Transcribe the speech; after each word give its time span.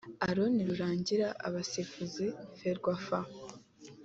Aaron 0.27 0.55
Rurangira 0.67 1.27
(Abasifuzi-Ferwafa) 1.47 3.19